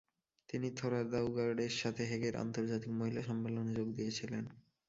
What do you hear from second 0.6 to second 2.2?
থোরা দাউগার্ডের সাথে